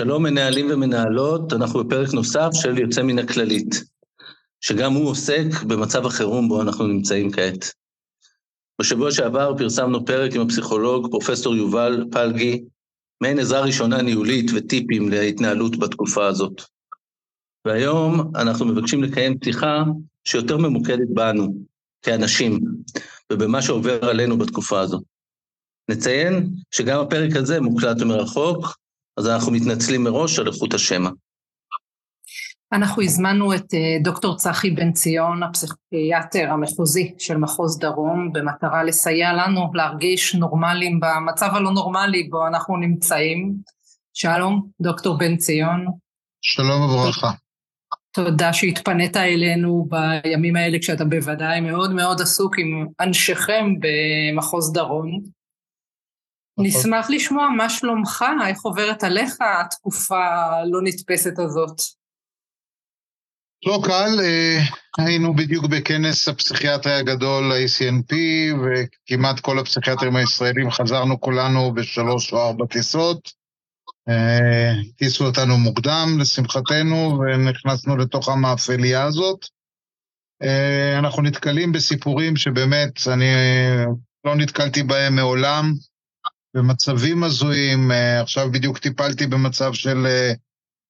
[0.00, 3.84] שלום מנהלים ומנהלות, אנחנו בפרק נוסף של יוצא מן הכללית,
[4.60, 7.72] שגם הוא עוסק במצב החירום בו אנחנו נמצאים כעת.
[8.80, 12.64] בשבוע שעבר פרסמנו פרק עם הפסיכולוג פרופסור יובל פלגי,
[13.22, 16.62] מעין עזרה ראשונה ניהולית וטיפים להתנהלות בתקופה הזאת.
[17.66, 19.82] והיום אנחנו מבקשים לקיים פתיחה
[20.24, 21.54] שיותר ממוקדת בנו,
[22.02, 22.60] כאנשים,
[23.32, 25.00] ובמה שעובר עלינו בתקופה הזו.
[25.90, 28.79] נציין שגם הפרק הזה מוקלט מרחוק,
[29.16, 31.10] אז אנחנו מתנצלים מראש על איכות השמע.
[32.72, 39.32] אנחנו הזמנו את אה, דוקטור צחי בן ציון, הפסיכיאטר המחוזי של מחוז דרום, במטרה לסייע
[39.32, 43.54] לנו להרגיש נורמליים במצב הלא נורמלי בו אנחנו נמצאים.
[44.14, 45.86] שלום, דוקטור בן ציון.
[46.42, 47.30] שלום וברכה.
[48.12, 55.22] תודה שהתפנית אלינו בימים האלה כשאתה בוודאי מאוד מאוד עסוק עם אנשיכם במחוז דרום.
[56.68, 56.80] נכון.
[56.80, 61.80] נשמח לשמוע מה שלומך, איך עוברת עליך התקופה הלא נתפסת הזאת.
[63.66, 64.58] לא קל, אה,
[64.98, 68.14] היינו בדיוק בכנס הפסיכיאטרי הגדול, ה-ACNP,
[68.60, 73.32] וכמעט כל הפסיכיאטרים הישראלים חזרנו כולנו בשלוש או ארבע טיסות.
[74.08, 79.46] אה, הטיסו אותנו מוקדם, לשמחתנו, ונכנסנו לתוך המאפליה הזאת.
[80.42, 83.26] אה, אנחנו נתקלים בסיפורים שבאמת אני
[84.24, 85.72] לא נתקלתי בהם מעולם.
[86.54, 90.32] במצבים הזויים, אה, עכשיו בדיוק טיפלתי במצב של אה,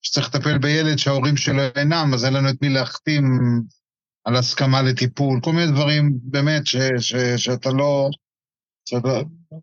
[0.03, 3.25] שצריך לטפל בילד שההורים שלו אינם, אז אין לנו את מי להחתים
[4.25, 8.09] על הסכמה לטיפול, כל מיני דברים באמת ש, ש, שאתה לא,
[8.89, 9.21] שאתה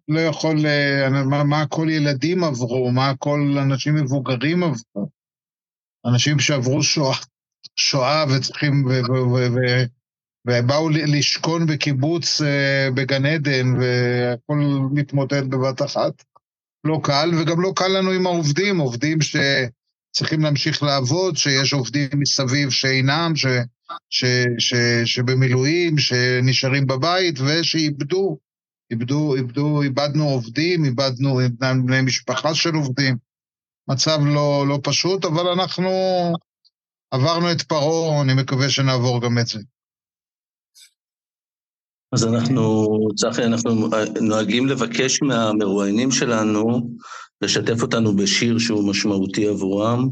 [0.07, 5.09] לא יכול, אה, מה, מה כל ילדים עברו, מה כל אנשים מבוגרים עברו,
[6.05, 7.17] אנשים שעברו שואה,
[7.75, 9.85] שואה וצריכים, ו, ו, ו, ו,
[10.47, 14.55] ובאו לשכון בקיבוץ אה, בגן עדן, והכל
[14.91, 16.23] מתמוטט בבת אחת.
[16.83, 22.69] לא קל, וגם לא קל לנו עם העובדים, עובדים שצריכים להמשיך לעבוד, שיש עובדים מסביב
[22.69, 23.45] שאינם, ש,
[24.09, 24.25] ש,
[24.59, 24.73] ש,
[25.05, 28.37] שבמילואים, שנשארים בבית, ושאיבדו,
[28.91, 33.17] איבדו, איבדו, איבדנו עובדים, איבדנו בני משפחה של עובדים.
[33.89, 35.89] מצב לא, לא פשוט, אבל אנחנו
[37.11, 39.59] עברנו את פרעה, אני מקווה שנעבור גם את זה.
[42.11, 43.89] אז אנחנו, צחי, אנחנו
[44.21, 46.89] נוהגים לבקש מהמרואיינים שלנו
[47.41, 50.09] לשתף אותנו בשיר שהוא משמעותי עבורם,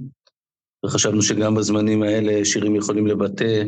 [0.85, 3.63] וחשבנו שגם בזמנים האלה שירים יכולים לבטא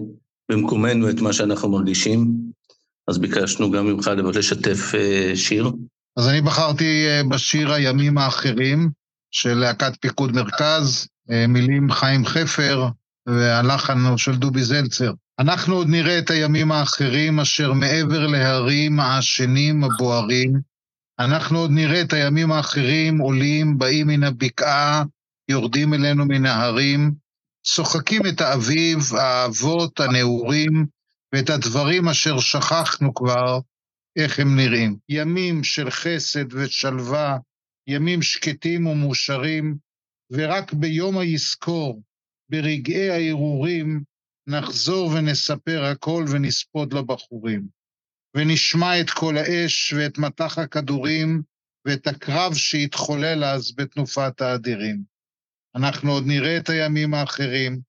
[0.51, 2.33] במקומנו את מה שאנחנו מרגישים,
[3.07, 5.71] אז ביקשנו גם ממך לשתף אה, שיר.
[6.17, 8.89] אז אני בחרתי אה, בשיר הימים האחרים
[9.31, 12.87] של להקת פיקוד מרכז, אה, מילים חיים חפר
[13.27, 15.11] והלחן של דובי זלצר.
[15.39, 20.53] אנחנו עוד נראה את הימים האחרים אשר מעבר להרים העשנים הבוערים.
[21.19, 25.03] אנחנו עוד נראה את הימים האחרים עולים, באים מן הבקעה,
[25.49, 27.11] יורדים אלינו מן ההרים,
[27.65, 30.85] צוחקים את האביב, האבות, הנעורים,
[31.35, 33.59] ואת הדברים אשר שכחנו כבר,
[34.15, 34.97] איך הם נראים.
[35.09, 37.37] ימים של חסד ושלווה,
[37.87, 39.77] ימים שקטים ומאושרים,
[40.31, 42.01] ורק ביום היזכור,
[42.49, 44.03] ברגעי ההרהורים,
[44.47, 47.67] נחזור ונספר הכל ונספוד לבחורים.
[48.37, 51.41] ונשמע את כל האש ואת מטח הכדורים
[51.87, 55.03] ואת הקרב שהתחולל אז בתנופת האדירים.
[55.75, 57.79] אנחנו עוד נראה את הימים האחרים,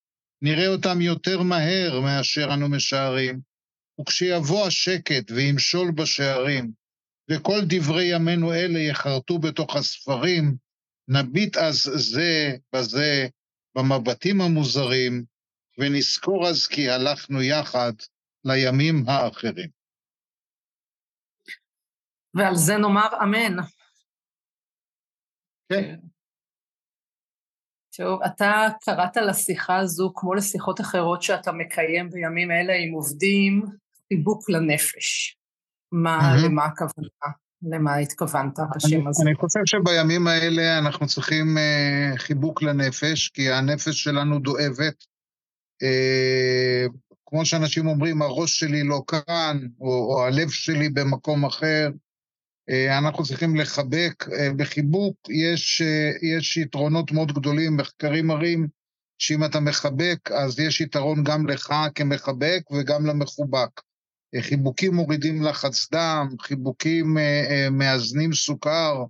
[0.43, 3.41] נראה אותם יותר מהר מאשר אנו משערים,
[4.01, 6.73] וכשיבוא השקט וימשול בשערים,
[7.31, 10.57] וכל דברי ימינו אלה יחרטו בתוך הספרים,
[11.09, 13.29] נביט אז זה בזה
[13.77, 15.25] במבטים המוזרים,
[15.79, 17.93] ונזכור אז כי הלכנו יחד
[18.45, 19.69] לימים האחרים.
[22.35, 23.57] ועל זה נאמר אמן.
[25.73, 25.97] כן.
[27.97, 33.63] טוב, אתה קראת לשיחה הזו, כמו לשיחות אחרות שאתה מקיים בימים אלה עם עובדים,
[34.09, 35.37] חיבוק לנפש.
[35.93, 36.47] מה, mm-hmm.
[36.47, 37.09] למה הכוונה?
[37.63, 39.23] למה התכוונת בשם הזה?
[39.23, 45.05] אני חושב שבימים האלה אנחנו צריכים uh, חיבוק לנפש, כי הנפש שלנו דואבת,
[45.83, 46.87] אה,
[47.27, 51.91] כמו שאנשים אומרים, הראש שלי לא כאן, או, או הלב שלי במקום אחר.
[52.71, 54.25] אה, אנחנו צריכים לחבק.
[54.33, 55.83] אה, בחיבוק יש,
[56.23, 58.69] יש יתרונות מאוד גדולים, מחקרים מראים
[59.19, 63.81] שאם אתה מחבק, אז יש יתרון גם לך כמחבק וגם למחובק.
[64.41, 67.17] חיבוקים מורידים לחץ דם, חיבוקים
[67.71, 69.05] מאזנים סוכר.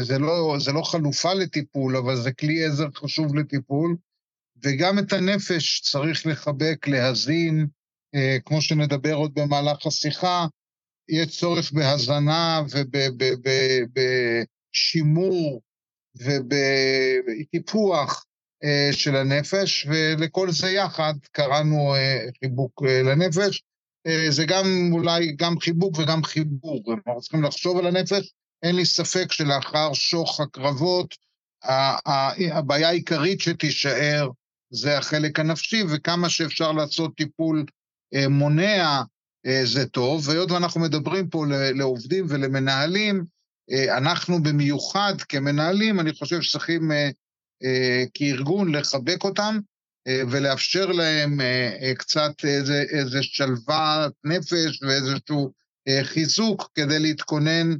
[0.00, 3.96] זה לא, זה לא חלופה לטיפול, אבל זה כלי עזר חשוב לטיפול.
[4.62, 7.66] וגם את הנפש צריך לחבק, להזין,
[8.14, 10.46] אה, כמו שנדבר עוד במהלך השיחה,
[11.08, 12.62] יש צורך בהזנה
[14.70, 15.62] ובשימור
[16.16, 17.44] ובטיפוח
[18.92, 21.94] של הנפש, ולכל זה יחד קראנו
[22.44, 23.62] חיבוק לנפש.
[24.28, 28.32] זה גם אולי גם חיבוק וגם חיבור, אנחנו צריכים לחשוב על הנפש.
[28.62, 31.14] אין לי ספק שלאחר שוך הקרבות,
[32.52, 34.28] הבעיה העיקרית שתישאר
[34.70, 37.64] זה החלק הנפשי, וכמה שאפשר לעשות טיפול
[38.28, 39.02] מונע
[39.64, 41.44] זה טוב, והיות ואנחנו מדברים פה
[41.74, 43.24] לעובדים ולמנהלים,
[43.96, 46.90] אנחנו במיוחד כמנהלים, אני חושב שצריכים
[48.14, 49.58] כארגון לחבק אותם
[50.08, 51.40] ולאפשר להם
[51.98, 55.52] קצת איזה, איזה שלוות נפש ואיזשהו
[56.02, 57.70] חיזוק כדי להתכונן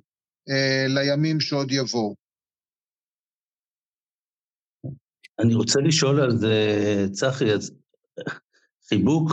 [0.89, 2.20] לימים שעוד יבואו.
[5.41, 6.57] אני רוצה לשאול על זה,
[7.13, 7.73] צחי, אז
[8.89, 9.33] חיבוק,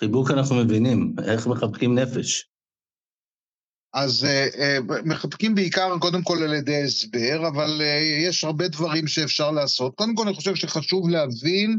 [0.00, 2.48] חיבוק אנחנו מבינים, איך מחבקים נפש?
[3.94, 9.50] אז uh, מחבקים בעיקר, קודם כל על ידי הסבר, אבל uh, יש הרבה דברים שאפשר
[9.50, 9.94] לעשות.
[9.94, 11.78] קודם כל אני חושב שחשוב להבין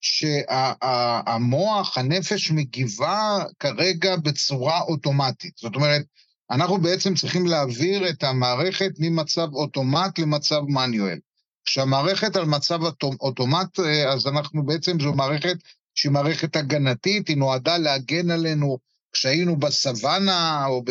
[0.00, 5.56] שהמוח, הנפש מגיבה כרגע בצורה אוטומטית.
[5.56, 6.02] זאת אומרת,
[6.50, 11.18] אנחנו בעצם צריכים להעביר את המערכת ממצב אוטומט למצב מנואל.
[11.64, 12.78] כשהמערכת על מצב
[13.20, 15.56] אוטומט, אז אנחנו בעצם, זו מערכת
[15.94, 18.78] שהיא מערכת הגנתית, היא נועדה להגן עלינו
[19.12, 20.82] כשהיינו בסוואנה, או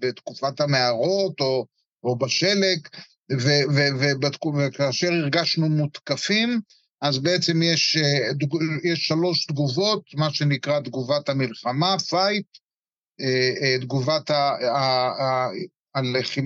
[0.00, 1.66] בתקופת המערות, או,
[2.04, 2.78] או בשלג,
[4.56, 6.60] וכאשר הרגשנו מותקפים,
[7.00, 7.96] אז בעצם יש,
[8.84, 12.46] יש שלוש תגובות, מה שנקרא תגובת המלחמה, פייט,
[13.80, 15.48] תגובת ה, ה,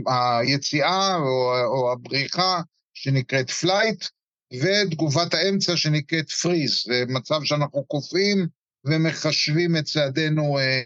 [0.09, 2.61] ה, היציאה או, או הבריחה,
[2.95, 4.05] שנקראת flight,
[4.53, 8.47] ותגובת האמצע שנקראת freeze, זה מצב שאנחנו קופאים
[8.85, 10.83] ומחשבים את צעדינו אה,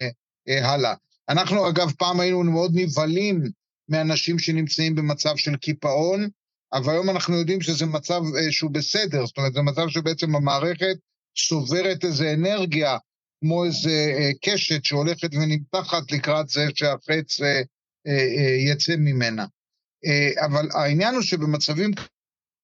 [0.49, 0.95] אה, הלאה.
[1.29, 3.43] אנחנו אגב פעם היינו מאוד נבהלים
[3.89, 6.29] מאנשים שנמצאים במצב של קיפאון,
[6.73, 10.97] אבל היום אנחנו יודעים שזה מצב אה, שהוא בסדר, זאת אומרת זה מצב שבעצם המערכת
[11.49, 12.97] צוברת איזה אנרגיה,
[13.41, 17.63] כמו איזה אה, קשת שהולכת ונמתחת לקראת זה שהחץ אה,
[18.07, 19.47] אה, אה, יצא ממנה.
[20.05, 21.91] אה, אבל העניין הוא שבמצבים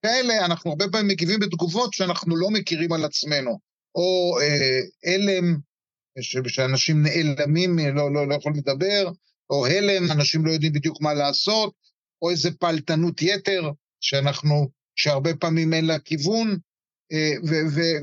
[0.02, 3.58] כאלה אנחנו הרבה פעמים מגיבים בתגובות שאנחנו לא מכירים על עצמנו,
[3.94, 4.80] או אה,
[5.14, 5.58] הלם,
[6.48, 9.10] שאנשים נעלמים, לא, לא, לא יכולים לדבר,
[9.50, 11.74] או הלם, אנשים לא יודעים בדיוק מה לעשות,
[12.22, 13.70] או איזה פעלתנות יתר,
[14.00, 16.56] שאנחנו, שהרבה פעמים אין לה כיוון, אה,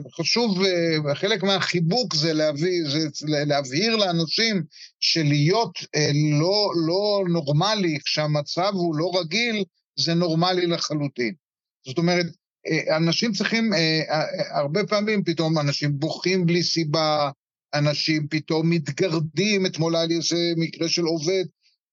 [0.06, 3.00] וחשוב, אה, חלק מהחיבוק זה, להביא, זה
[3.46, 4.64] להבהיר לאנשים
[5.00, 5.80] שלהיות
[6.40, 9.64] לא, לא נורמלי כשהמצב הוא לא רגיל,
[10.00, 11.34] זה נורמלי לחלוטין.
[11.88, 12.26] זאת אומרת,
[12.68, 17.32] אה, אנשים צריכים, אה, אה, הרבה פעמים פתאום אנשים בוכים בלי סיבה,
[17.74, 21.44] אנשים פתאום מתגרדים, אתמול היה לי איזה מקרה של עובד,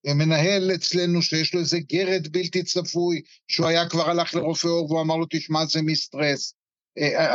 [0.06, 5.00] מנהל אצלנו שיש לו איזה גרד בלתי צפוי, שהוא היה כבר הלך לרופא עור והוא
[5.00, 6.54] אמר לו, תשמע, זה מסטרס.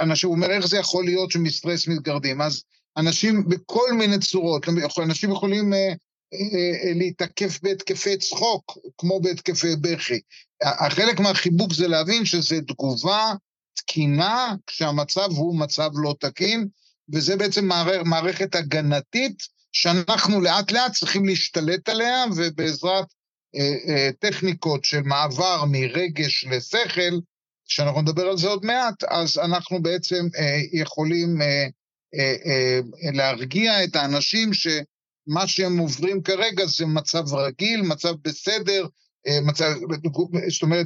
[0.02, 2.42] אנשים, הוא אומר, איך זה יכול להיות שמסטרס מתגרדים?
[2.42, 2.64] אז
[2.98, 4.66] אנשים בכל מיני צורות,
[5.04, 5.94] אנשים יכולים אה,
[6.34, 10.20] אה, להתעקף בהתקפי צחוק, כמו בהתקפי בכי.
[10.62, 13.34] החלק מהחיבוק זה להבין שזה תגובה
[13.74, 16.68] תקינה כשהמצב הוא מצב לא תקין,
[17.14, 17.70] וזה בעצם
[18.06, 23.06] מערכת הגנתית שאנחנו לאט לאט צריכים להשתלט עליה, ובעזרת
[23.56, 27.20] אה, אה, טכניקות של מעבר מרגש לשכל,
[27.72, 31.68] שאנחנו נדבר על זה עוד מעט, אז אנחנו בעצם אה, יכולים אה,
[32.16, 32.80] אה, אה,
[33.14, 34.68] להרגיע את האנשים ש...
[35.28, 38.88] מה שהם עוברים כרגע זה מצב רגיל, מצב בסדר,
[39.28, 39.74] אה, מצב,
[40.50, 40.86] זאת אומרת,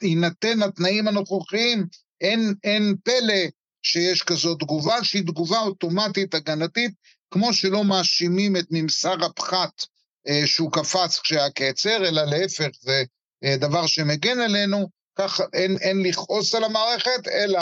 [0.00, 1.86] בהינתן התנאים הנוכחיים,
[2.20, 3.44] אין, אין פלא
[3.82, 6.90] שיש כזאת תגובה, שהיא תגובה אוטומטית הגנתית,
[7.30, 9.82] כמו שלא מאשימים את ממסר הפחת
[10.28, 13.04] אה, שהוא קפץ כשהיה קצר, אלא להפך, זה
[13.44, 17.60] אה, דבר שמגן עלינו, כך אין, אין לכעוס על המערכת, אלא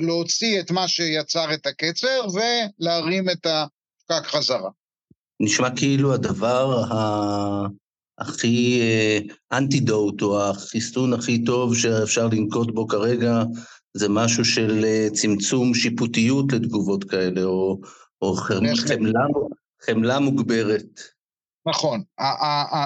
[0.00, 3.66] להוציא את מה שיצר את הקצר ולהרים את ה...
[4.08, 4.70] פקק חזרה.
[5.40, 7.66] נשמע כאילו הדבר ה...
[8.18, 8.82] הכי
[9.52, 13.42] אנטידוט, אה, או החיסון הכי טוב שאפשר לנקוט בו כרגע,
[13.94, 17.80] זה משהו של אה, צמצום שיפוטיות לתגובות כאלה, או,
[18.22, 19.26] או חמלה,
[19.86, 21.00] חמלה מוגברת.
[21.66, 22.02] נכון.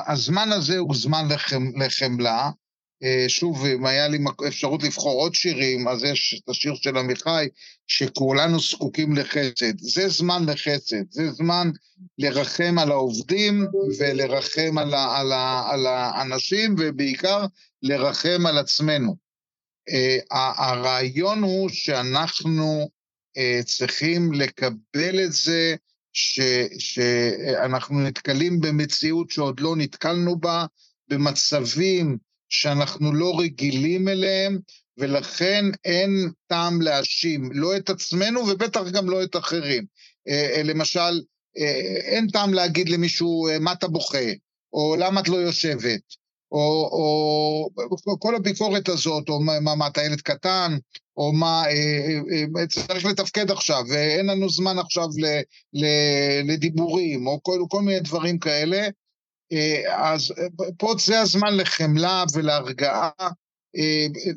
[0.06, 1.28] הזמן הזה הוא זמן
[1.76, 2.50] לחמלה, אה,
[3.28, 7.48] שוב, אם היה לי אפשרות לבחור עוד שירים, אז יש את השיר של עמיחי,
[7.86, 9.78] שכולנו זקוקים לחסד.
[9.78, 11.70] זה זמן לחסד, זה זמן
[12.18, 13.66] לרחם על העובדים
[13.98, 17.46] ולרחם על, ה, על, ה, על האנשים, ובעיקר
[17.82, 19.16] לרחם על עצמנו.
[19.90, 22.88] Uh, הרעיון הוא שאנחנו
[23.38, 25.74] uh, צריכים לקבל את זה
[26.12, 26.40] ש,
[26.78, 30.66] שאנחנו נתקלים במציאות שעוד לא נתקלנו בה,
[31.08, 34.58] במצבים שאנחנו לא רגילים אליהם,
[34.98, 36.10] ולכן אין
[36.46, 39.84] טעם להאשים לא את עצמנו ובטח גם לא את אחרים.
[40.64, 41.20] למשל,
[42.04, 44.32] אין טעם להגיד למישהו, מה אתה בוכה?
[44.72, 46.00] או למה את לא יושבת?
[46.52, 50.76] או, או כל הביקורת הזאת, או מה, מה אתה ילד קטן,
[51.16, 55.26] או מה, אה, אה, אה, צריך לתפקד עכשיו, ואין לנו זמן עכשיו ל,
[55.72, 55.86] ל,
[56.52, 58.88] לדיבורים, או כל, כל מיני דברים כאלה.
[59.96, 60.32] אז
[60.78, 63.10] פה זה הזמן לחמלה ולהרגעה,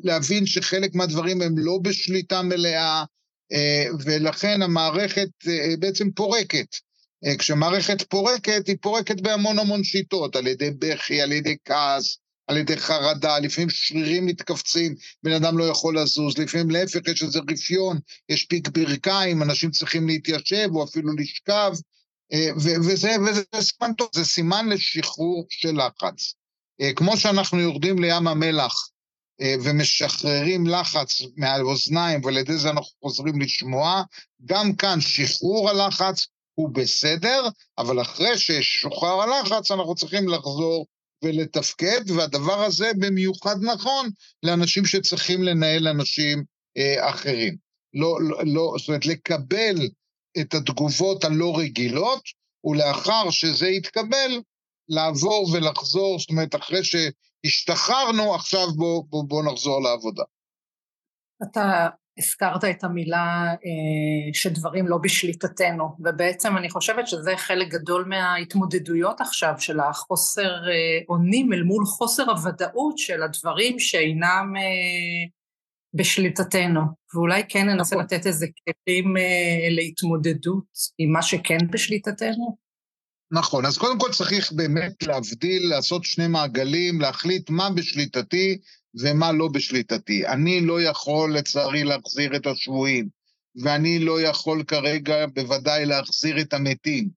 [0.02, 3.04] להבין שחלק מהדברים הם לא בשליטה מלאה,
[4.04, 5.28] ולכן המערכת
[5.78, 6.66] בעצם פורקת.
[7.38, 12.76] כשמערכת פורקת, היא פורקת בהמון המון שיטות, על ידי בכי, על ידי כעס, על ידי
[12.76, 18.44] חרדה, לפעמים שרירים מתכווצים, בן אדם לא יכול לזוז, לפעמים להפך יש איזה רפיון, יש
[18.44, 21.78] פיק ברכיים, אנשים צריכים להתיישב או אפילו לשכב, אה,
[22.56, 26.34] וזה, וזה סימן טוב, זה סימן לשחרור של לחץ.
[26.80, 28.88] אה, כמו שאנחנו יורדים לים המלח
[29.40, 34.02] אה, ומשחררים לחץ מהאוזניים ועל ידי זה אנחנו חוזרים לשמוע,
[34.44, 37.48] גם כאן שחרור הלחץ הוא בסדר,
[37.78, 40.86] אבל אחרי ששוחרר הלחץ אנחנו צריכים לחזור
[41.24, 44.10] ולתפקד, והדבר הזה במיוחד נכון
[44.42, 46.44] לאנשים שצריכים לנהל אנשים
[46.76, 47.56] אה, אחרים.
[47.94, 49.76] לא, לא, לא, זאת אומרת, לקבל
[50.40, 52.22] את התגובות הלא רגילות,
[52.64, 54.40] ולאחר שזה יתקבל,
[54.88, 60.22] לעבור ולחזור, זאת אומרת, אחרי שהשתחררנו, עכשיו בואו בוא, בוא נחזור לעבודה.
[61.42, 69.20] אתה הזכרת את המילה אה, שדברים לא בשליטתנו, ובעצם אני חושבת שזה חלק גדול מההתמודדויות
[69.20, 75.28] עכשיו של החוסר אה, אונים אל מול חוסר הוודאות של הדברים שאינם אה,
[75.94, 76.80] בשליטתנו,
[77.14, 78.04] ואולי כן ננסה נכון.
[78.04, 78.46] לתת איזה
[78.86, 79.14] כלים
[79.70, 80.64] להתמודדות
[80.98, 82.56] עם מה שכן בשליטתנו.
[83.32, 88.58] נכון, אז קודם כל צריך באמת להבדיל, לעשות שני מעגלים, להחליט מה בשליטתי
[89.00, 90.26] ומה לא בשליטתי.
[90.26, 93.08] אני לא יכול לצערי להחזיר את השבויים,
[93.62, 97.08] ואני לא יכול כרגע בוודאי להחזיר את המתים,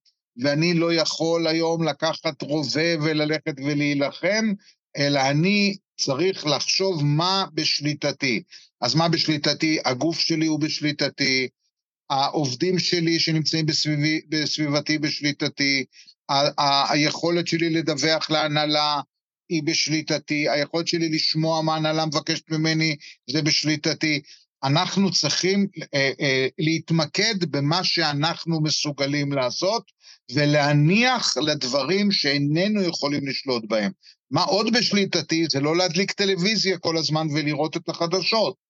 [0.43, 4.53] ואני לא יכול היום לקחת רובה וללכת ולהילחם,
[4.97, 8.43] אלא אני צריך לחשוב מה בשליטתי.
[8.85, 9.79] אז מה בשליטתי?
[9.85, 11.47] הגוף שלי הוא בשליטתי,
[12.09, 15.85] העובדים שלי שנמצאים בסביבי, בסביבתי בשליטתי,
[16.29, 19.01] ה- ה- היכולת שלי לדווח להנהלה,
[19.49, 22.95] היא בשליטתי, היכולת שלי לשמוע מה הנהלה מבקשת ממני
[23.29, 24.21] זה בשליטתי.
[24.63, 29.91] אנחנו צריכים אה, אה, להתמקד במה שאנחנו מסוגלים לעשות
[30.31, 33.91] ולהניח לדברים שאיננו יכולים לשלוט בהם.
[34.31, 38.64] מה עוד בשליטתי זה לא להדליק טלוויזיה כל הזמן ולראות את החדשות.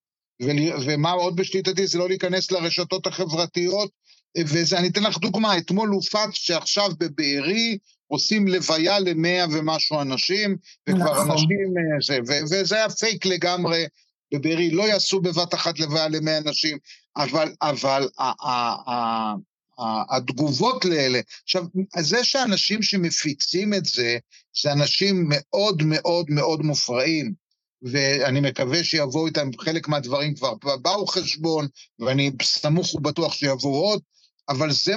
[0.86, 3.92] ומה עוד בשליטתי זה לא להיכנס לרשתות החברתיות
[4.38, 7.78] ואני אתן לך דוגמה, אתמול הופץ שעכשיו בבארי
[8.08, 10.58] עושים לוויה למאה ומשהו אנשים,
[10.90, 11.32] וכבר נכון.
[11.32, 13.86] אנשים, אה, זה, ו, וזה היה פייק לגמרי,
[14.34, 16.78] בבארי לא יעשו בבת אחת לוויה למאה אנשים,
[17.18, 19.34] אבל, אבל ה, ה, ה,
[19.80, 21.64] ה, התגובות לאלה, עכשיו,
[22.00, 24.18] זה שאנשים שמפיצים את זה,
[24.62, 27.45] זה אנשים מאוד מאוד מאוד מופרעים.
[27.92, 31.68] ואני מקווה שיבואו איתם, חלק מהדברים כבר באו חשבון,
[32.00, 34.02] ואני סמוך ובטוח שיבואו עוד,
[34.50, 34.94] אבל זה,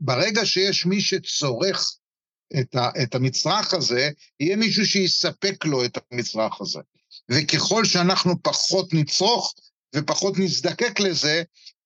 [0.00, 1.96] ברגע שיש מי שצורך
[2.60, 6.80] את, ה, את המצרך הזה, יהיה מישהו שיספק לו את המצרך הזה.
[7.30, 9.54] וככל שאנחנו פחות נצרוך
[9.96, 11.42] ופחות נזדקק לזה,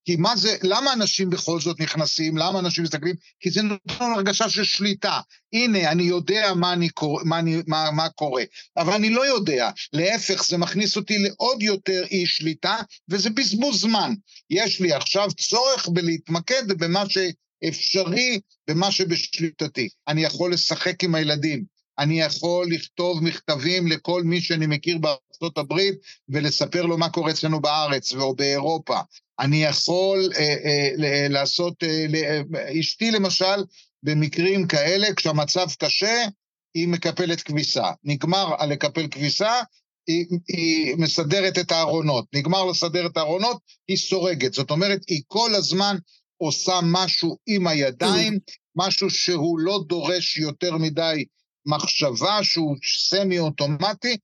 [0.09, 3.15] כי מה זה, למה אנשים בכל זאת נכנסים, למה אנשים מסתכלים?
[3.39, 5.19] כי זה נותן הרגשה של שליטה.
[5.53, 7.21] הנה, אני יודע מה, אני קור...
[7.25, 7.61] מה, אני...
[7.67, 8.43] מה, מה קורה,
[8.77, 9.69] אבל אני לא יודע.
[9.93, 12.77] להפך, זה מכניס אותי לעוד יותר אי שליטה,
[13.09, 14.13] וזה בזבוז זמן.
[14.49, 18.39] יש לי עכשיו צורך בלהתמקד במה שאפשרי,
[18.69, 19.89] במה שבשליטתי.
[20.07, 21.63] אני יכול לשחק עם הילדים,
[21.99, 25.95] אני יכול לכתוב מכתבים לכל מי שאני מכיר בארצות הברית
[26.29, 28.99] ולספר לו מה קורה אצלנו בארץ או באירופה.
[29.39, 33.63] אני יכול אה, אה, לעשות, אה, אה, אשתי למשל,
[34.03, 36.25] במקרים כאלה, כשהמצב קשה,
[36.73, 37.91] היא מקפלת כביסה.
[38.03, 39.61] נגמר על לקפל כביסה,
[40.07, 42.25] היא, היא מסדרת את הארונות.
[42.35, 44.53] נגמר לסדר את הארונות, היא סורגת.
[44.53, 45.95] זאת אומרת, היא כל הזמן
[46.37, 48.39] עושה משהו עם הידיים,
[48.75, 51.25] משהו שהוא לא דורש יותר מדי
[51.65, 54.17] מחשבה, שהוא סמי-אוטומטי,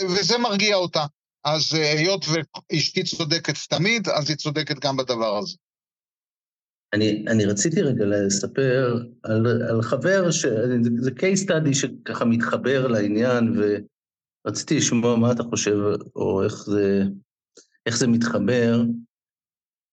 [0.00, 1.06] וזה מרגיע אותה.
[1.44, 5.56] אז אה, היות ואשתי צודקת תמיד, אז היא צודקת גם בדבר הזה.
[6.92, 10.46] אני, אני רציתי רגע לספר על, על חבר, ש,
[10.98, 13.54] זה case study שככה מתחבר לעניין,
[14.46, 15.76] ורציתי לשמוע מה אתה חושב,
[16.16, 17.02] או איך זה,
[17.86, 18.82] איך זה מתחבר.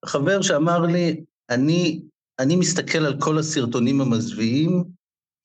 [0.05, 2.01] חבר שאמר לי, אני,
[2.39, 4.83] אני מסתכל על כל הסרטונים המזוויעים,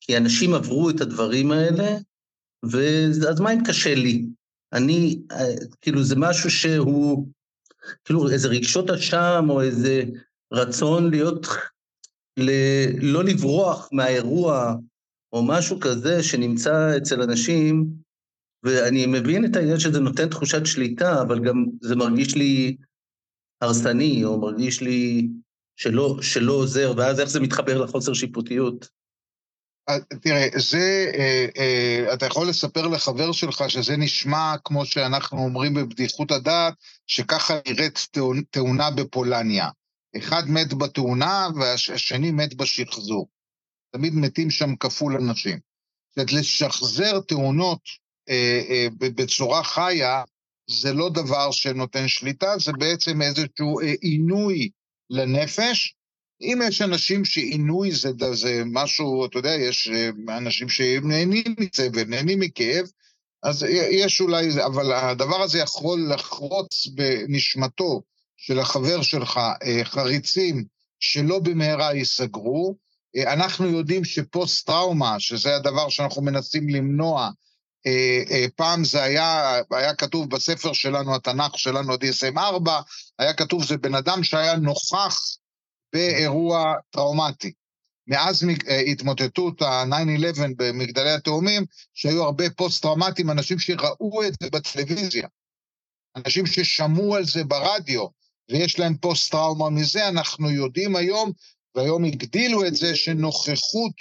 [0.01, 1.97] כי אנשים עברו את הדברים האלה,
[2.71, 4.25] ואז מה אם קשה לי?
[4.73, 5.21] אני,
[5.81, 7.27] כאילו זה משהו שהוא,
[8.05, 10.03] כאילו איזה רגשות אשם או איזה
[10.53, 11.47] רצון להיות,
[12.39, 12.51] ל,
[13.01, 14.75] לא לברוח מהאירוע
[15.33, 17.85] או משהו כזה שנמצא אצל אנשים,
[18.63, 22.77] ואני מבין את העניין שזה נותן תחושת שליטה, אבל גם זה מרגיש לי
[23.61, 25.27] הרסני, או מרגיש לי
[25.75, 28.89] שלא, שלא עוזר, ואז איך זה מתחבר לחוסר שיפוטיות?
[29.89, 35.73] אה, תראה, זה, אה, אה, אתה יכול לספר לחבר שלך שזה נשמע כמו שאנחנו אומרים
[35.73, 36.73] בבדיחות הדעת,
[37.07, 38.07] שככה נראית
[38.51, 39.69] תאונה בפולניה.
[40.17, 43.27] אחד מת בתאונה והשני מת בשחזור.
[43.91, 45.59] תמיד מתים שם כפול אנשים.
[46.09, 47.79] זאת אומרת, לשחזר תאונות
[48.97, 50.23] בצורה חיה,
[50.69, 54.69] זה לא דבר שנותן שליטה, זה בעצם איזשהו עינוי
[55.09, 55.95] לנפש.
[56.41, 62.39] אם יש אנשים שעינוי זה, זה משהו, אתה יודע, יש אה, אנשים שנהנים מזה ונהנים
[62.39, 62.85] מכאב,
[63.43, 68.01] אז יש אולי, אבל הדבר הזה יכול לחרוץ בנשמתו
[68.37, 70.65] של החבר שלך אה, חריצים
[70.99, 72.75] שלא במהרה ייסגרו.
[73.15, 77.29] אה, אנחנו יודעים שפוסט-טראומה, שזה הדבר שאנחנו מנסים למנוע,
[78.55, 82.81] פעם זה היה, היה כתוב בספר שלנו, התנ"ך שלנו, ה-DSM 4,
[83.19, 85.19] היה כתוב זה בן אדם שהיה נוכח
[85.93, 87.51] באירוע טראומטי.
[88.07, 95.27] מאז אה, התמוטטות ה-9-11 במגדלי התאומים, שהיו הרבה פוסט-טראומטיים, אנשים שראו את זה בטלוויזיה,
[96.15, 98.07] אנשים ששמעו על זה ברדיו,
[98.51, 101.31] ויש להם פוסט-טראומה מזה, אנחנו יודעים היום,
[101.75, 103.91] והיום הגדילו את זה, שנוכחות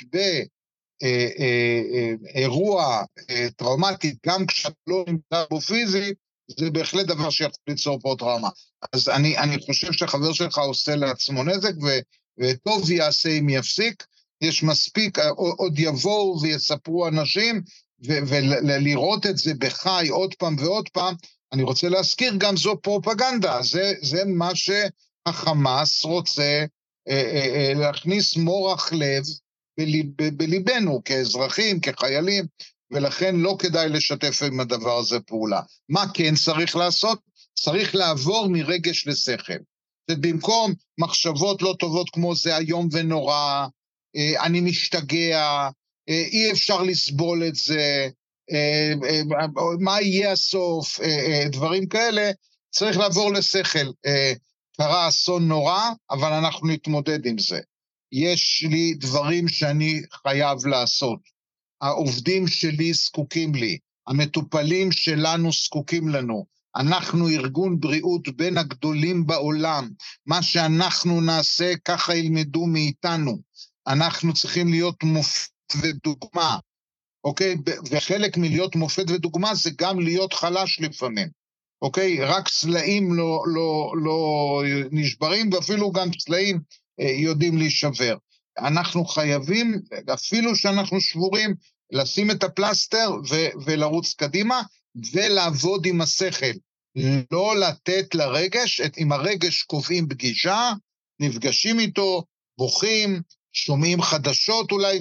[2.34, 8.14] באירוע אה, טראומטי, גם כשאתה לא נמצא בו פיזית, זה בהחלט דבר שיכול ליצור פה
[8.18, 8.48] טראומה.
[8.92, 11.86] אז אני, אני חושב שהחבר שלך עושה לעצמו נזק, ו,
[12.38, 14.04] וטוב יעשה אם יפסיק.
[14.40, 17.62] יש מספיק, עוד יבואו ויספרו אנשים,
[18.00, 21.14] ולראות את זה בחי עוד פעם ועוד פעם,
[21.52, 26.64] אני רוצה להזכיר, גם זו פרופגנדה, זה, זה מה שהחמאס רוצה
[27.08, 29.22] אה, אה, אה, להכניס מורח לב
[29.78, 32.44] בליב, בליבנו, כאזרחים, כחיילים,
[32.90, 35.60] ולכן לא כדאי לשתף עם הדבר הזה פעולה.
[35.88, 37.18] מה כן צריך לעשות?
[37.54, 39.58] צריך לעבור מרגש לשכל.
[40.10, 43.66] ובמקום מחשבות לא טובות כמו זה איום ונורא,
[44.16, 45.68] אה, אני משתגע,
[46.08, 48.08] אה, אי אפשר לסבול את זה,
[48.52, 48.92] אה,
[49.80, 51.00] מה יהיה הסוף,
[51.52, 52.30] דברים כאלה,
[52.70, 53.90] צריך לעבור לשכל.
[54.76, 57.60] קרה אסון נורא, אבל אנחנו נתמודד עם זה.
[58.12, 61.18] יש לי דברים שאני חייב לעשות.
[61.80, 66.46] העובדים שלי זקוקים לי, המטופלים שלנו זקוקים לנו.
[66.76, 69.88] אנחנו ארגון בריאות בין הגדולים בעולם.
[70.26, 73.38] מה שאנחנו נעשה, ככה ילמדו מאיתנו.
[73.86, 75.50] אנחנו צריכים להיות מופת
[75.82, 76.58] ודוגמה,
[77.24, 77.56] אוקיי?
[77.90, 81.28] וחלק מלהיות מופת ודוגמה זה גם להיות חלש לפעמים,
[81.82, 82.24] אוקיי?
[82.24, 86.60] רק סלעים לא, לא, לא נשברים, ואפילו גם סלעים
[87.00, 88.16] אה, יודעים להישבר.
[88.58, 89.80] אנחנו חייבים,
[90.14, 91.54] אפילו שאנחנו שבורים,
[91.92, 94.62] לשים את הפלסטר ו- ולרוץ קדימה,
[95.12, 96.52] ולעבוד עם השכל.
[97.30, 100.72] לא לתת לרגש, את, עם הרגש קובעים פגישה,
[101.20, 102.24] נפגשים איתו,
[102.58, 104.98] בוכים, שומעים חדשות אולי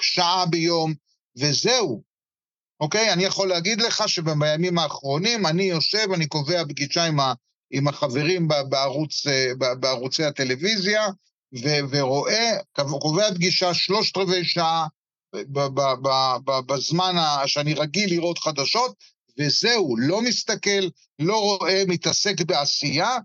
[0.00, 0.94] שעה ביום,
[1.38, 2.02] וזהו.
[2.80, 3.12] אוקיי?
[3.12, 7.34] אני יכול להגיד לך שבימים האחרונים אני יושב, אני קובע פגישה עם, ה,
[7.70, 9.26] עם החברים בערוץ,
[9.80, 11.06] בערוצי הטלוויזיה,
[11.54, 12.50] ו, ורואה,
[13.00, 14.86] קובע פגישה שלושת רבעי שעה
[16.66, 17.14] בזמן
[17.46, 18.94] שאני רגיל לראות חדשות,
[19.38, 20.88] וזהו, לא מסתכל,
[21.18, 23.16] לא רואה, מתעסק בעשייה,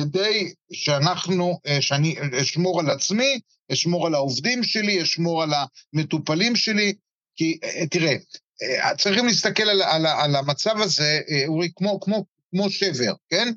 [0.00, 3.40] כדי שאנחנו, אה, שאני אשמור על עצמי,
[3.72, 5.50] אשמור על העובדים שלי, אשמור על
[5.92, 6.94] המטופלים שלי,
[7.36, 8.14] כי אה, תראה,
[8.62, 13.52] אה, צריכים להסתכל על, על, על המצב הזה, אורי, כמו, כמו, כמו שבר, כן?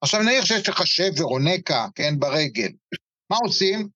[0.00, 2.68] עכשיו נניח שיש לך שבר או נקע, כן, ברגל.
[3.30, 3.88] מה עושים?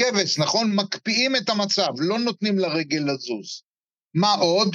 [0.00, 0.76] גבס, נכון?
[0.76, 3.62] מקפיאים את המצב, לא נותנים לרגל לזוז.
[4.14, 4.68] מה עוד?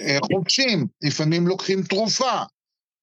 [0.00, 2.42] אה, חובשים, לפעמים לוקחים תרופה,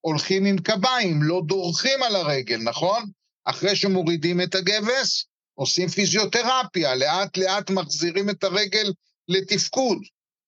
[0.00, 3.10] הולכים עם קביים, לא דורכים על הרגל, נכון?
[3.44, 8.92] אחרי שמורידים את הגבס, עושים פיזיותרפיה, לאט לאט מחזירים את הרגל
[9.28, 9.98] לתפקוד,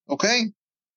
[0.09, 0.49] אוקיי?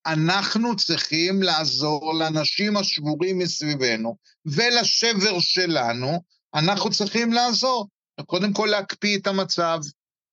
[0.05, 6.21] אנחנו צריכים לעזור לאנשים השבורים מסביבנו ולשבר שלנו,
[6.53, 7.88] אנחנו צריכים לעזור.
[8.21, 9.80] קודם כל להקפיא את המצב,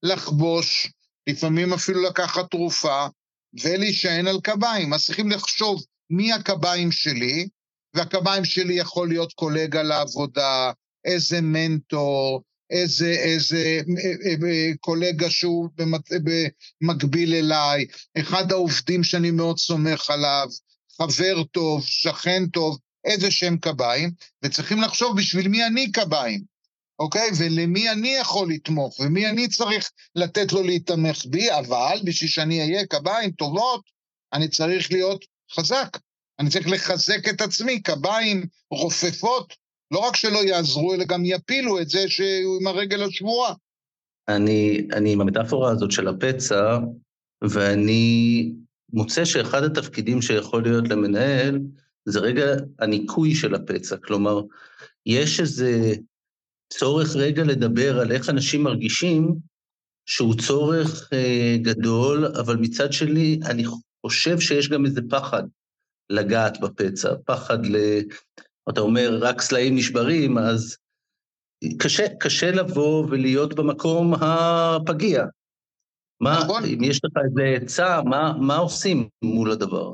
[0.02, 0.92] לחבוש,
[1.26, 3.06] לפעמים אפילו לקחת תרופה,
[3.64, 4.92] ולהישען על קביים.
[4.92, 7.48] אז צריכים לחשוב מי הקביים שלי,
[7.94, 10.72] והקביים שלי יכול להיות קולגה לעבודה,
[11.04, 13.80] איזה מנטור, איזה, איזה אה,
[14.26, 15.68] אה, אה, קולגה שהוא
[16.80, 17.86] במקביל אליי,
[18.18, 20.48] אחד העובדים שאני מאוד סומך עליו,
[20.98, 24.10] חבר טוב, שכן טוב, איזה שהם קביים,
[24.44, 26.44] וצריכים לחשוב בשביל מי אני קביים,
[27.00, 27.30] אוקיי?
[27.38, 32.86] ולמי אני יכול לתמוך, ומי אני צריך לתת לו להתמך בי, אבל בשביל שאני אהיה
[32.86, 33.82] קביים טובות,
[34.32, 35.98] אני צריך להיות חזק.
[36.38, 39.54] אני צריך לחזק את עצמי, קביים רופפות,
[39.90, 43.54] לא רק שלא יעזרו, אלא גם יפילו את זה שהוא עם הרגל השבועה.
[44.28, 46.78] אני, אני עם המטאפורה הזאת של הפצע,
[47.42, 48.52] ואני
[48.92, 51.58] מוצא שאחד התפקידים שיכול להיות למנהל,
[52.04, 52.44] זה רגע
[52.78, 53.96] הניקוי של הפצע.
[53.96, 54.40] כלומר,
[55.06, 55.94] יש איזה
[56.72, 59.34] צורך רגע לדבר על איך אנשים מרגישים,
[60.06, 63.64] שהוא צורך אה, גדול, אבל מצד שני, אני
[64.06, 65.42] חושב שיש גם איזה פחד
[66.10, 67.76] לגעת בפצע, פחד ל...
[68.70, 70.76] אתה אומר, רק סלעים נשברים, אז
[71.78, 75.24] קשה, קשה לבוא ולהיות במקום הפגיע.
[76.20, 76.64] מה, נכון.
[76.64, 79.92] אם יש לך איזה עצה, מה, מה עושים מול הדבר?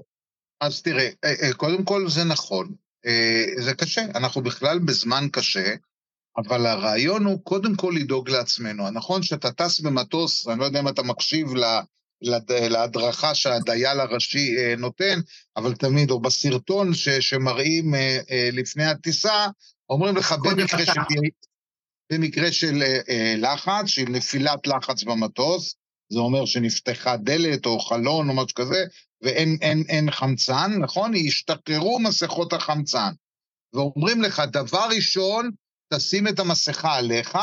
[0.61, 2.75] אז תראה, אה, אה, קודם כל זה נכון,
[3.07, 5.75] אה, זה קשה, אנחנו בכלל בזמן קשה,
[6.39, 8.91] אבל הרעיון הוא קודם כל לדאוג לעצמנו.
[8.91, 11.47] נכון שאתה טס במטוס, אני לא יודע אם אתה מקשיב
[12.51, 15.21] להדרכה שהדייל הראשי נותן,
[15.57, 17.95] אבל תמיד, או בסרטון ש, שמראים
[18.53, 19.47] לפני הטיסה,
[19.91, 21.01] אומרים לך במקרה של,
[22.13, 22.83] במקרה של
[23.37, 25.77] לחץ, של נפילת לחץ במטוס,
[26.13, 28.85] זה אומר שנפתחה דלת או חלון או משהו כזה,
[29.23, 31.13] ואין אין, אין חמצן, נכון?
[31.27, 33.13] השתחררו מסכות החמצן.
[33.75, 35.51] ואומרים לך, דבר ראשון,
[35.95, 37.39] תשים את המסכה עליך,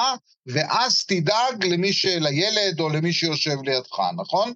[0.48, 2.06] ואז תדאג למי ש...
[2.06, 4.54] לילד או למי שיושב לידך, נכון?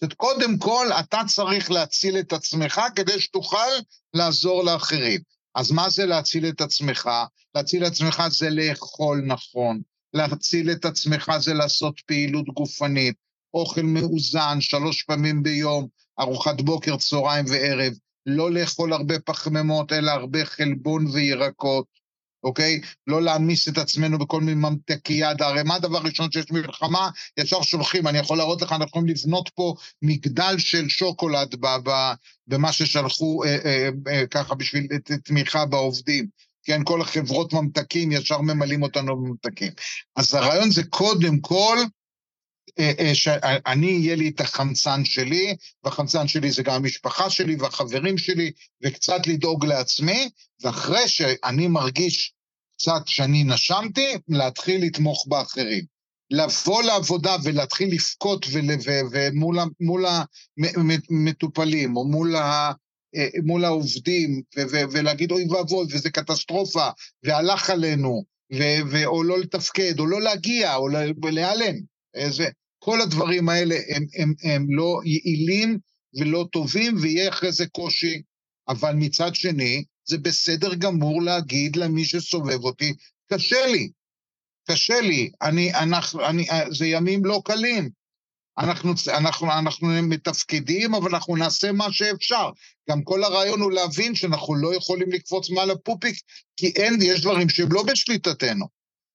[0.00, 3.68] זאת קודם כל, אתה צריך להציל את עצמך כדי שתוכל
[4.14, 5.20] לעזור לאחרים.
[5.54, 7.10] אז מה זה להציל את עצמך?
[7.54, 9.80] להציל את עצמך זה לאכול נכון,
[10.14, 13.16] להציל את עצמך זה לעשות פעילות גופנית,
[13.54, 15.88] אוכל מאוזן שלוש פעמים ביום,
[16.20, 17.92] ארוחת בוקר, צהריים וערב,
[18.26, 21.86] לא לאכול הרבה פחמימות, אלא הרבה חלבון וירקות,
[22.44, 22.80] אוקיי?
[23.06, 27.10] לא להעמיס את עצמנו בכל מיני ממתקייה, הרי מה הדבר הראשון שיש מלחמה?
[27.36, 31.54] ישר שולחים, אני יכול להראות לך, אנחנו יכולים לבנות פה מגדל של שוקולד
[32.46, 34.86] במה ששלחו אה, אה, אה, ככה בשביל
[35.24, 36.26] תמיכה בעובדים.
[36.64, 39.72] כן, כל החברות ממתקים ישר ממלאים אותנו בממתקים.
[40.16, 41.78] אז הרעיון זה קודם כל
[43.14, 48.50] שאני, יהיה לי את החמצן שלי, והחמצן שלי זה גם המשפחה שלי והחברים שלי,
[48.84, 50.30] וקצת לדאוג לעצמי,
[50.62, 52.32] ואחרי שאני מרגיש
[52.78, 55.84] קצת שאני נשמתי, להתחיל לתמוך באחרים.
[56.30, 58.46] לבוא לעבודה ולהתחיל לבכות
[59.12, 60.06] ומול
[61.10, 62.72] המטופלים, או מול, ה,
[63.16, 64.42] אה, מול העובדים,
[64.92, 66.88] ולהגיד אוי ואבוי, וזה קטסטרופה,
[67.24, 68.24] והלך עלינו,
[69.06, 70.88] או לא לתפקד, או לא להגיע, או
[71.30, 71.74] להיעלם.
[72.30, 75.78] זה, כל הדברים האלה הם, הם, הם לא יעילים
[76.14, 78.22] ולא טובים, ויהיה אחרי זה קושי.
[78.68, 82.94] אבל מצד שני, זה בסדר גמור להגיד למי שסובב אותי,
[83.32, 83.90] קשה לי,
[84.70, 87.90] קשה לי, אני, אנחנו, אני, זה ימים לא קלים.
[88.58, 92.50] אנחנו, אנחנו, אנחנו מתפקדים, אבל אנחנו נעשה מה שאפשר.
[92.90, 96.16] גם כל הרעיון הוא להבין שאנחנו לא יכולים לקפוץ מעל הפופיק,
[96.56, 98.66] כי אין, יש דברים שהם לא בשליטתנו.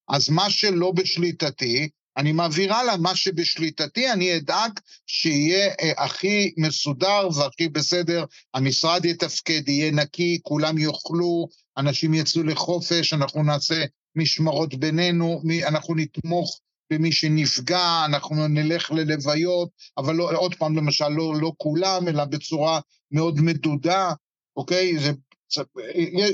[0.09, 4.71] אז מה שלא בשליטתי, אני מעביר הלאה מה שבשליטתי, אני אדאג
[5.07, 11.47] שיהיה אה, הכי מסודר והכי בסדר, המשרד יתפקד, יהיה נקי, כולם יאכלו,
[11.77, 13.83] אנשים יצאו לחופש, אנחנו נעשה
[14.15, 21.07] משמרות בינינו, מי, אנחנו נתמוך במי שנפגע, אנחנו נלך ללוויות, אבל לא, עוד פעם, למשל,
[21.09, 22.79] לא, לא כולם, אלא בצורה
[23.11, 24.11] מאוד מדודה,
[24.55, 24.99] אוקיי?
[24.99, 25.11] זה,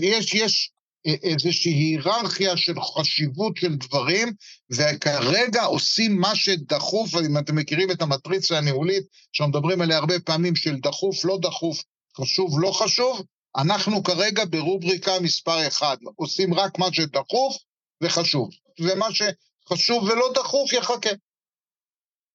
[0.01, 0.71] יש, יש
[1.05, 4.27] איזושהי היררכיה של חשיבות של דברים,
[4.71, 10.55] וכרגע עושים מה שדחוף, אם אתם מכירים את המטריצה הניהולית, שאנחנו מדברים עליה הרבה פעמים
[10.55, 11.83] של דחוף, לא דחוף,
[12.17, 13.21] חשוב, לא חשוב,
[13.57, 17.57] אנחנו כרגע ברובריקה מספר אחד, עושים רק מה שדחוף
[18.03, 21.09] וחשוב, ומה שחשוב ולא דחוף יחכה.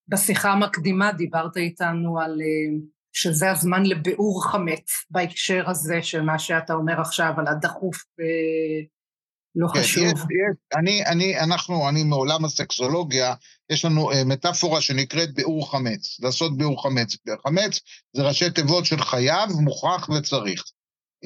[0.09, 2.79] בשיחה המקדימה דיברת איתנו על אה,
[3.15, 9.81] שזה הזמן לביאור חמץ בהקשר הזה של מה שאתה אומר עכשיו על הדחוף ולא כן,
[9.81, 10.05] חשוב.
[10.05, 13.35] יש, יש, אני, אני, אנחנו, אני מעולם הסקסולוגיה,
[13.71, 17.17] יש לנו uh, מטאפורה שנקראת ביאור חמץ, לעשות ביאור חמץ.
[17.47, 17.81] חמץ
[18.17, 20.63] זה ראשי תיבות של חייב, מוכרח וצריך.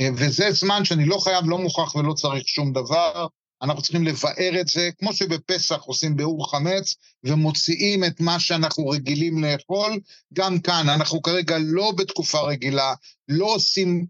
[0.00, 3.26] Uh, וזה זמן שאני לא חייב, לא מוכרח ולא צריך שום דבר,
[3.62, 6.94] אנחנו צריכים לבאר את זה, כמו שבפסח עושים ביאור חמץ
[7.24, 10.00] ומוציאים את מה שאנחנו רגילים לאכול,
[10.32, 12.94] גם כאן אנחנו כרגע לא בתקופה רגילה,
[13.28, 14.06] לא עושים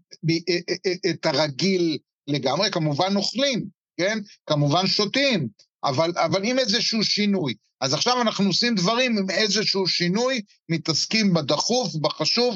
[1.09, 3.65] את הרגיל לגמרי, כמובן אוכלים,
[3.97, 4.19] כן?
[4.45, 5.47] כמובן שותים,
[5.83, 7.53] אבל, אבל עם איזשהו שינוי.
[7.81, 12.55] אז עכשיו אנחנו עושים דברים עם איזשהו שינוי, מתעסקים בדחוף, בחשוב,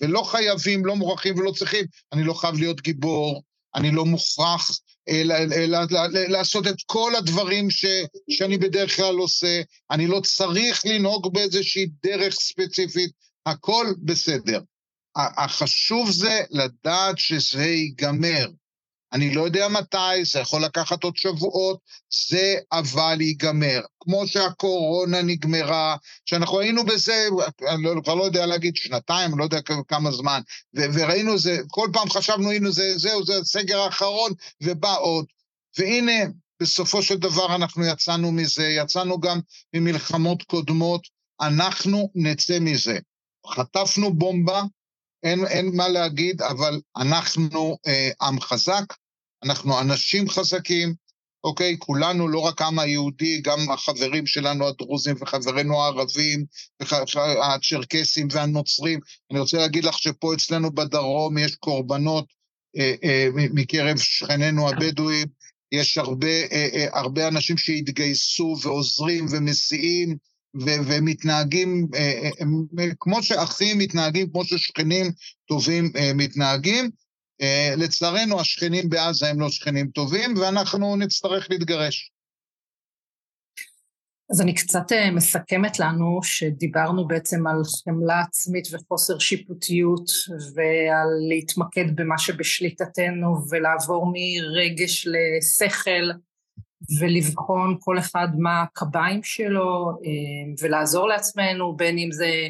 [0.00, 1.84] ולא חייבים, לא מוכרחים ולא צריכים.
[2.12, 3.42] אני לא חייב להיות גיבור,
[3.74, 4.70] אני לא מוכרח
[6.28, 7.84] לעשות את כל הדברים ש,
[8.30, 13.10] שאני בדרך כלל עושה, אני לא צריך לנהוג באיזושהי דרך ספציפית,
[13.46, 14.60] הכל בסדר.
[15.16, 18.46] החשוב זה לדעת שזה ייגמר.
[19.14, 21.78] אני לא יודע מתי, זה יכול לקחת עוד שבועות,
[22.30, 23.80] זה אבל ייגמר.
[24.00, 27.28] כמו שהקורונה נגמרה, שאנחנו היינו בזה,
[27.68, 30.40] אני לא, כבר לא יודע להגיד שנתיים, לא יודע כמה זמן,
[30.76, 35.24] ו- וראינו זה, כל פעם חשבנו, הנה זה, זהו, זה הסגר האחרון, ובא עוד.
[35.78, 36.24] והנה,
[36.60, 39.40] בסופו של דבר אנחנו יצאנו מזה, יצאנו גם
[39.74, 41.02] ממלחמות קודמות,
[41.40, 42.98] אנחנו נצא מזה.
[43.46, 44.62] חטפנו בומבה,
[45.22, 48.84] אין, אין מה להגיד, אבל אנחנו אה, עם חזק,
[49.44, 50.94] אנחנו אנשים חזקים,
[51.44, 51.76] אוקיי?
[51.78, 56.44] כולנו, לא רק העם היהודי, גם החברים שלנו הדרוזים וחברינו הערבים,
[57.42, 59.00] הצ'רקסים והנוצרים.
[59.30, 62.26] אני רוצה להגיד לך שפה אצלנו בדרום יש קורבנות
[62.76, 65.26] אה, אה, מקרב שכנינו הבדואים,
[65.72, 70.16] יש הרבה, אה, אה, הרבה אנשים שהתגייסו ועוזרים ומסיעים.
[70.60, 72.30] ו- ומתנהגים אה,
[72.78, 75.06] אה, כמו שאחים מתנהגים, כמו ששכנים
[75.48, 76.90] טובים אה, מתנהגים.
[77.76, 82.14] לצערנו השכנים בעזה הם לא שכנים טובים ואנחנו נצטרך להתגרש.
[84.30, 90.10] אז אני קצת מסכמת לנו שדיברנו בעצם על חמלה עצמית וחוסר שיפוטיות
[90.54, 96.10] ועל להתמקד במה שבשליטתנו ולעבור מרגש לשכל
[97.00, 102.48] ולבחון כל אחד מה הקביים שלו אה, ולעזור לעצמנו, בין אם זה אה,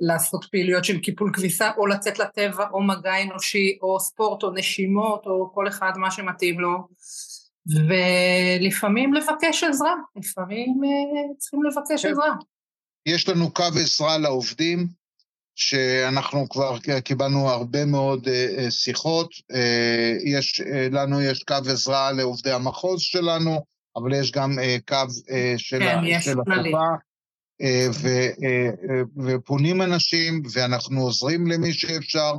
[0.00, 5.26] לעשות פעילויות של קיפול כביסה או לצאת לטבע או מגע אנושי או ספורט או נשימות
[5.26, 6.88] או כל אחד מה שמתאים לו
[7.66, 12.12] ולפעמים לבקש עזרה, לפעמים אה, צריכים לבקש כן.
[12.12, 12.34] עזרה.
[13.06, 14.86] יש לנו קו עזרה לעובדים,
[15.54, 19.30] שאנחנו כבר קיבלנו הרבה מאוד uh, שיחות.
[20.24, 23.64] יש, לנו יש קו עזרה לעובדי המחוז שלנו,
[23.96, 24.96] אבל יש גם קו
[25.56, 27.09] של, כן, של הצבא.
[27.92, 32.32] ו, uh, ופונים אנשים, ואנחנו עוזרים למי שאפשר,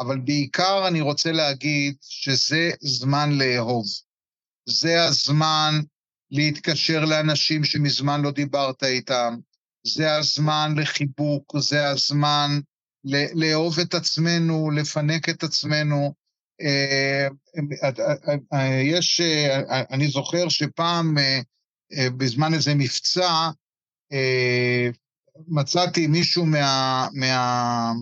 [0.00, 3.84] אבל בעיקר אני רוצה להגיד שזה זמן לאהוב.
[4.68, 5.80] זה הזמן
[6.30, 9.36] להתקשר לאנשים שמזמן לא דיברת איתם,
[9.86, 12.60] זה הזמן לחיבוק, זה הזמן
[13.34, 16.14] לאהוב את עצמנו, לפנק את עצמנו.
[16.60, 17.28] אה,
[17.82, 17.90] אה,
[18.52, 19.20] אה, יש,
[19.90, 21.14] אני זוכר שפעם,
[22.16, 23.50] בזמן איזה מבצע,
[25.48, 27.92] מצאתי מישהו מה, מה,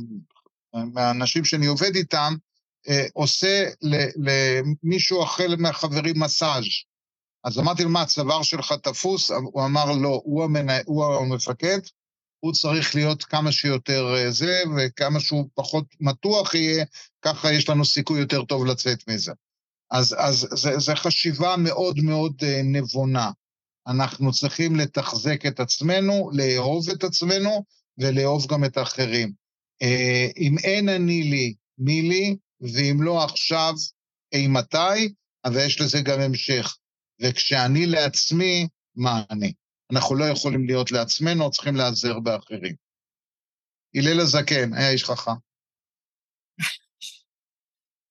[0.75, 2.35] מהאנשים שאני עובד איתם,
[3.13, 3.65] עושה
[4.17, 6.65] למישהו אחר מהחברים מסאז'.
[7.45, 9.31] אז אמרתי לו, מה, הצוואר שלך תפוס?
[9.31, 10.67] הוא אמר, לא, הוא, המנ...
[10.87, 11.79] הוא המפקד,
[12.41, 16.85] הוא צריך להיות כמה שיותר אה, זה, וכמה שהוא פחות מתוח יהיה,
[17.23, 19.33] ככה יש לנו סיכוי יותר טוב לצאת מזה.
[19.91, 23.31] אז, אז זה, זה חשיבה מאוד מאוד אה, נבונה.
[23.89, 27.65] אנחנו צריכים לתחזק את עצמנו, לאהוב את עצמנו
[27.99, 29.33] ולאהוב גם את האחרים.
[29.83, 33.73] אה, אם אין אני לי, מי לי, ואם לא עכשיו,
[34.33, 36.77] אימתי, אבל יש לזה גם המשך.
[37.21, 39.53] וכשאני לעצמי, מה אני?
[39.93, 42.75] אנחנו לא יכולים להיות לעצמנו, צריכים להיעזר באחרים.
[43.95, 45.31] הלל הזקן, היה איש חכם.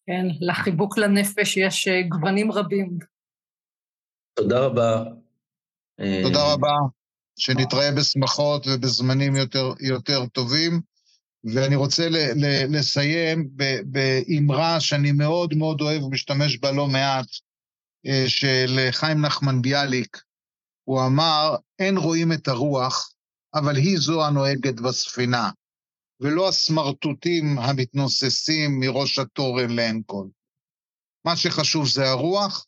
[0.06, 3.00] כן, לחיבוק לנפש יש אה, גוונים רבים.
[4.36, 5.04] תודה רבה.
[6.24, 6.74] תודה אה, רבה,
[7.40, 10.82] שנתראה בשמחות ובזמנים יותר, יותר טובים.
[11.54, 13.50] ואני רוצה ל- ל- לסיים
[13.86, 17.28] באמרה שאני מאוד מאוד אוהב ומשתמש בה לא מעט,
[18.08, 20.22] אה, של חיים נחמן ביאליק.
[20.84, 23.12] הוא אמר, אין רואים את הרוח,
[23.54, 25.50] אבל היא זו הנוהגת בספינה,
[26.20, 30.28] ולא הסמרטוטים המתנוססים מראש התורן לעין כל.
[31.26, 32.66] מה שחשוב זה הרוח,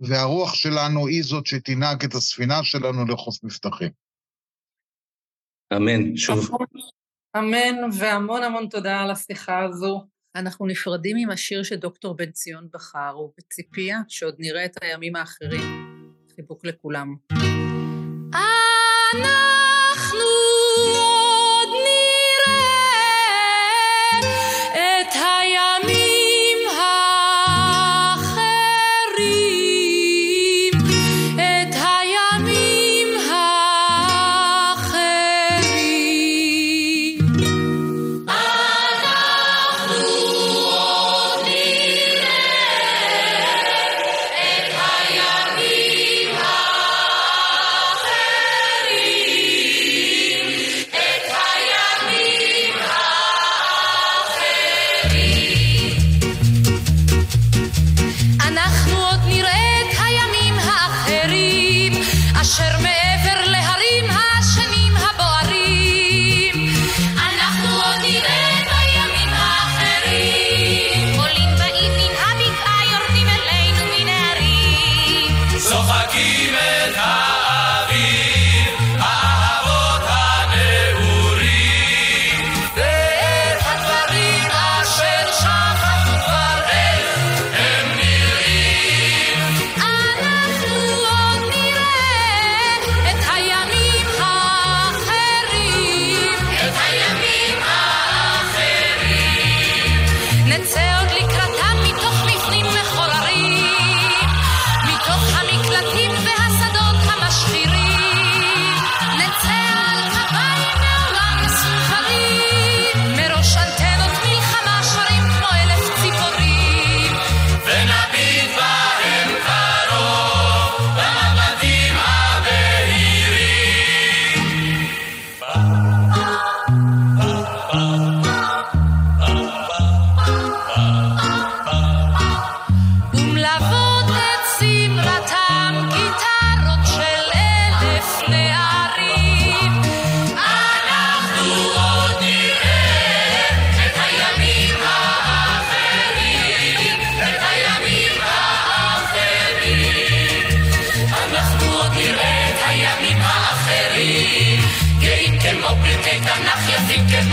[0.00, 3.90] והרוח שלנו היא זאת שתנהג את הספינה שלנו לחוף מבטחים.
[5.76, 6.50] אמן, שוב.
[7.36, 10.06] אמן, והמון המון תודה על השיחה הזו.
[10.36, 15.90] אנחנו נפרדים עם השיר שדוקטור בן ציון בחר, ובציפייה שעוד נראה את הימים האחרים.
[16.36, 17.16] חיבוק לכולם.
[19.14, 19.59] אנחנו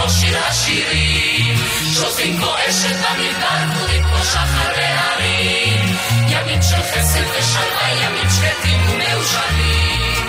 [0.08, 1.56] כמו שיר השירים,
[1.94, 5.96] שעושים כמו אשת במדבר, גדולים כמו שחר בהרים.
[6.28, 10.28] ימים של חסד ושלווה, ימים שקטים ומאושרים.